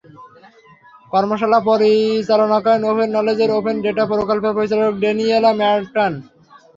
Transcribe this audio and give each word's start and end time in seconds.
কর্মশালা 1.11 1.59
পরিচালনা 1.69 2.57
করেন 2.65 2.81
ওপেন 2.91 3.09
নলেজের 3.17 3.51
ওপেন 3.57 3.75
ডেটা 3.83 4.03
প্রকল্পের 4.11 4.55
পরিচালক 4.57 4.93
ডেনিয়ালা 5.03 5.51
ম্যাটার্ন। 5.59 6.13